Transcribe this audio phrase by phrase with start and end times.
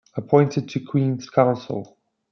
[0.15, 1.95] Appointed to Queen's Council.